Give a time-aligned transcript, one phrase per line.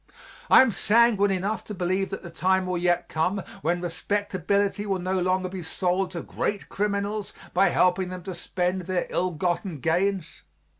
[0.49, 4.97] I am sanguine enough to believe that the time will yet come when respectability will
[4.97, 9.79] no longer be sold to great criminals by helping them to spend their ill gotten
[9.79, 10.41] gains.